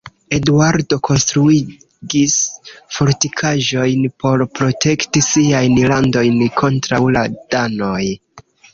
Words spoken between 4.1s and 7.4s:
por protekti siajn landojn kontraŭ la